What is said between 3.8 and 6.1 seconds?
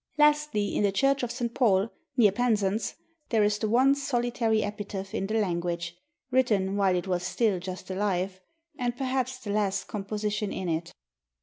solitary epitaph in the language;